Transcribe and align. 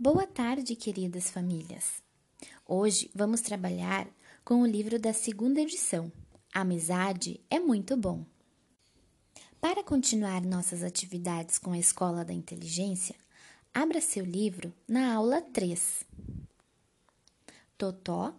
Boa 0.00 0.28
tarde, 0.28 0.76
queridas 0.76 1.28
famílias. 1.28 2.00
Hoje 2.64 3.10
vamos 3.12 3.40
trabalhar 3.40 4.06
com 4.44 4.62
o 4.62 4.66
livro 4.66 4.96
da 4.96 5.12
segunda 5.12 5.60
edição. 5.60 6.12
Amizade 6.54 7.40
é 7.50 7.58
muito 7.58 7.96
bom. 7.96 8.24
Para 9.60 9.82
continuar 9.82 10.42
nossas 10.42 10.84
atividades 10.84 11.58
com 11.58 11.72
a 11.72 11.78
Escola 11.78 12.24
da 12.24 12.32
Inteligência, 12.32 13.16
abra 13.74 14.00
seu 14.00 14.24
livro 14.24 14.72
na 14.86 15.12
aula 15.12 15.42
3. 15.42 16.04
Totó 17.76 18.32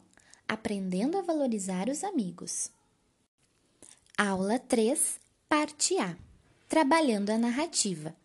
aprendendo 0.48 1.18
a 1.18 1.22
valorizar 1.22 1.90
os 1.90 2.06
amigos. 2.06 2.72
Aula 4.18 4.60
3, 4.60 5.20
parte 5.50 5.98
A. 5.98 6.18
Trabalhando 6.70 7.32
a 7.32 7.38
narrativa. 7.38 8.16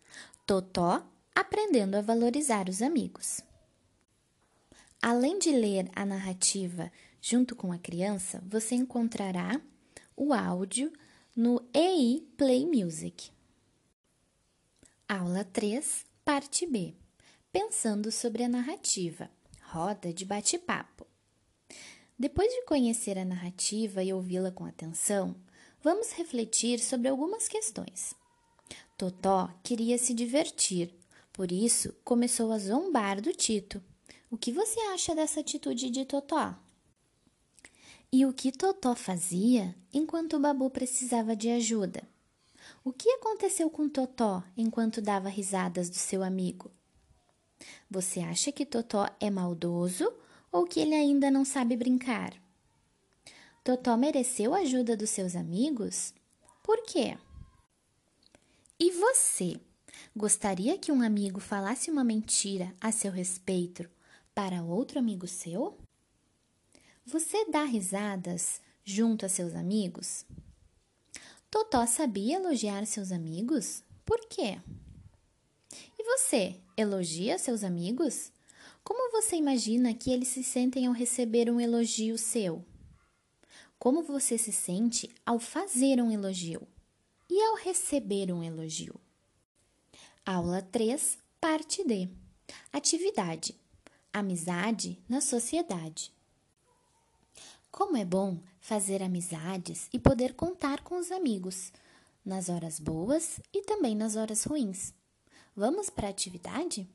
Totó 0.45 1.05
aprendendo 1.35 1.95
a 1.95 2.01
valorizar 2.01 2.69
os 2.69 2.81
amigos. 2.81 3.41
Além 5.01 5.37
de 5.37 5.51
ler 5.51 5.91
a 5.93 6.05
narrativa 6.05 6.91
junto 7.21 7.55
com 7.55 7.71
a 7.71 7.77
criança, 7.77 8.41
você 8.47 8.73
encontrará 8.73 9.61
o 10.15 10.33
áudio 10.33 10.91
no 11.35 11.61
EI 11.73 12.21
Play 12.37 12.65
Music. 12.65 13.29
Aula 15.07 15.43
3, 15.43 16.05
parte 16.23 16.65
B. 16.65 16.95
Pensando 17.51 18.11
sobre 18.11 18.43
a 18.43 18.49
narrativa. 18.49 19.29
Roda 19.61 20.13
de 20.13 20.23
bate-papo. 20.23 21.05
Depois 22.17 22.51
de 22.51 22.63
conhecer 22.63 23.19
a 23.19 23.25
narrativa 23.25 24.01
e 24.01 24.13
ouvi-la 24.13 24.49
com 24.49 24.65
atenção, 24.65 25.35
vamos 25.83 26.13
refletir 26.13 26.79
sobre 26.79 27.09
algumas 27.09 27.47
questões. 27.47 28.15
Totó 28.97 29.53
queria 29.61 29.97
se 29.97 30.13
divertir, 30.13 30.95
por 31.35 31.51
isso 31.51 31.93
começou 32.05 32.49
a 32.53 32.57
zombar 32.57 33.19
do 33.19 33.33
Tito. 33.33 33.83
O 34.31 34.37
que 34.37 34.53
você 34.53 34.79
acha 34.93 35.13
dessa 35.13 35.41
atitude 35.41 35.89
de 35.89 36.05
Totó? 36.05 36.55
E 38.09 38.25
o 38.25 38.31
que 38.31 38.53
Totó 38.53 38.95
fazia 38.95 39.75
enquanto 39.93 40.37
o 40.37 40.39
Babu 40.39 40.69
precisava 40.69 41.35
de 41.35 41.49
ajuda? 41.49 42.07
O 42.85 42.93
que 42.93 43.09
aconteceu 43.09 43.69
com 43.69 43.89
Totó 43.89 44.41
enquanto 44.55 45.01
dava 45.01 45.27
risadas 45.27 45.89
do 45.89 45.97
seu 45.97 46.23
amigo? 46.23 46.71
Você 47.91 48.21
acha 48.21 48.49
que 48.49 48.65
Totó 48.65 49.05
é 49.19 49.29
maldoso 49.29 50.09
ou 50.53 50.63
que 50.63 50.79
ele 50.79 50.95
ainda 50.95 51.29
não 51.29 51.43
sabe 51.43 51.75
brincar? 51.75 52.33
Totó 53.61 53.97
mereceu 53.97 54.55
a 54.55 54.59
ajuda 54.59 54.95
dos 54.95 55.09
seus 55.09 55.35
amigos? 55.35 56.13
Por 56.63 56.81
quê? 56.83 57.17
E 58.79 58.91
você? 58.91 59.59
Gostaria 60.15 60.77
que 60.77 60.91
um 60.91 61.01
amigo 61.01 61.39
falasse 61.39 61.91
uma 61.91 62.03
mentira 62.03 62.73
a 62.79 62.91
seu 62.91 63.11
respeito 63.11 63.89
para 64.33 64.63
outro 64.63 64.99
amigo 64.99 65.27
seu? 65.27 65.77
Você 67.05 67.45
dá 67.51 67.63
risadas 67.63 68.61
junto 68.83 69.25
a 69.25 69.29
seus 69.29 69.53
amigos? 69.55 70.25
Totó 71.49 71.85
sabia 71.85 72.37
elogiar 72.37 72.85
seus 72.85 73.11
amigos? 73.11 73.83
Por 74.05 74.19
quê? 74.27 74.59
E 75.97 76.03
você, 76.03 76.59
elogia 76.75 77.37
seus 77.37 77.63
amigos? 77.63 78.31
Como 78.83 79.11
você 79.11 79.35
imagina 79.35 79.93
que 79.93 80.11
eles 80.11 80.27
se 80.27 80.43
sentem 80.43 80.85
ao 80.85 80.93
receber 80.93 81.49
um 81.49 81.59
elogio 81.59 82.17
seu? 82.17 82.63
Como 83.79 84.03
você 84.03 84.37
se 84.37 84.51
sente 84.51 85.09
ao 85.25 85.39
fazer 85.39 86.01
um 86.01 86.11
elogio? 86.11 86.67
E 87.29 87.41
ao 87.41 87.55
receber 87.55 88.31
um 88.31 88.43
elogio? 88.43 88.99
Aula 90.27 90.59
3, 90.59 91.19
parte 91.39 91.83
D. 91.83 92.09
Atividade: 92.73 93.55
Amizade 94.11 94.99
na 95.07 95.21
sociedade. 95.21 96.11
Como 97.71 97.95
é 97.95 98.03
bom 98.03 98.39
fazer 98.59 99.03
amizades 99.03 99.87
e 99.93 99.99
poder 99.99 100.33
contar 100.33 100.81
com 100.81 100.97
os 100.97 101.11
amigos, 101.11 101.71
nas 102.25 102.49
horas 102.49 102.79
boas 102.79 103.39
e 103.53 103.61
também 103.61 103.95
nas 103.95 104.15
horas 104.15 104.45
ruins. 104.45 104.95
Vamos 105.55 105.91
para 105.91 106.07
a 106.07 106.09
atividade? 106.09 106.89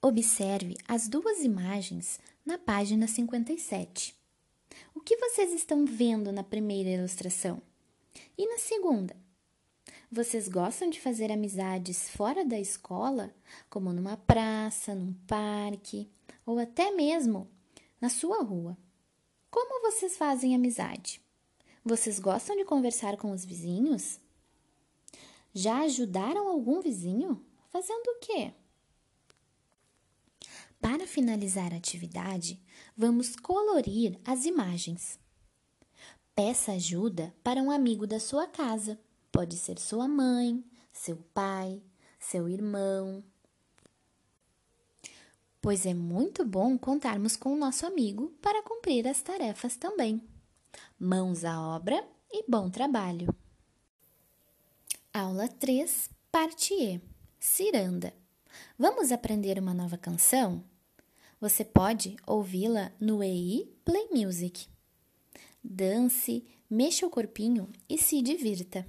Observe 0.00 0.78
as 0.88 1.08
duas 1.08 1.40
imagens 1.40 2.18
na 2.42 2.56
página 2.56 3.06
57. 3.06 4.16
O 4.94 5.00
que 5.00 5.18
vocês 5.18 5.52
estão 5.52 5.84
vendo 5.84 6.32
na 6.32 6.42
primeira 6.42 6.88
ilustração? 6.88 7.60
E 8.38 8.46
na 8.46 8.56
segunda? 8.56 9.14
Vocês 10.14 10.46
gostam 10.46 10.90
de 10.90 11.00
fazer 11.00 11.32
amizades 11.32 12.10
fora 12.10 12.44
da 12.44 12.60
escola, 12.60 13.34
como 13.70 13.94
numa 13.94 14.14
praça, 14.14 14.94
num 14.94 15.14
parque 15.26 16.06
ou 16.44 16.58
até 16.58 16.90
mesmo 16.90 17.50
na 17.98 18.10
sua 18.10 18.42
rua? 18.42 18.76
Como 19.50 19.80
vocês 19.80 20.14
fazem 20.18 20.54
amizade? 20.54 21.18
Vocês 21.82 22.18
gostam 22.18 22.54
de 22.54 22.64
conversar 22.66 23.16
com 23.16 23.32
os 23.32 23.42
vizinhos? 23.42 24.20
Já 25.54 25.80
ajudaram 25.80 26.46
algum 26.46 26.82
vizinho? 26.82 27.42
Fazendo 27.70 28.08
o 28.08 28.18
quê? 28.20 28.52
Para 30.78 31.06
finalizar 31.06 31.72
a 31.72 31.78
atividade, 31.78 32.60
vamos 32.94 33.34
colorir 33.34 34.20
as 34.26 34.44
imagens. 34.44 35.18
Peça 36.34 36.72
ajuda 36.72 37.34
para 37.42 37.62
um 37.62 37.70
amigo 37.70 38.06
da 38.06 38.20
sua 38.20 38.46
casa. 38.46 39.00
Pode 39.32 39.56
ser 39.56 39.78
sua 39.78 40.06
mãe, 40.06 40.62
seu 40.92 41.16
pai, 41.32 41.82
seu 42.20 42.50
irmão. 42.50 43.24
Pois 45.58 45.86
é 45.86 45.94
muito 45.94 46.44
bom 46.44 46.76
contarmos 46.76 47.34
com 47.34 47.54
o 47.54 47.56
nosso 47.56 47.86
amigo 47.86 48.28
para 48.42 48.62
cumprir 48.62 49.08
as 49.08 49.22
tarefas 49.22 49.74
também. 49.76 50.22
Mãos 50.98 51.46
à 51.46 51.58
obra 51.60 52.06
e 52.30 52.44
bom 52.46 52.68
trabalho. 52.68 53.34
Aula 55.14 55.48
3, 55.48 56.10
parte 56.30 56.74
E. 56.74 57.00
Ciranda. 57.40 58.12
Vamos 58.78 59.10
aprender 59.10 59.58
uma 59.58 59.72
nova 59.72 59.96
canção? 59.96 60.62
Você 61.40 61.64
pode 61.64 62.16
ouvi-la 62.26 62.92
no 63.00 63.22
EI 63.22 63.74
Play 63.82 64.08
Music. 64.12 64.68
Dance, 65.64 66.44
mexa 66.68 67.06
o 67.06 67.10
corpinho 67.10 67.70
e 67.88 67.96
se 67.96 68.20
divirta. 68.20 68.86